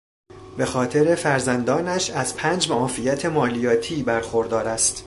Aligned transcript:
به 0.57 0.65
خاطر 0.65 1.15
فرزندانش 1.15 2.09
از 2.09 2.35
پنج 2.35 2.71
معافیت 2.71 3.25
مالیاتی 3.25 4.03
برخوردار 4.03 4.67
است. 4.67 4.97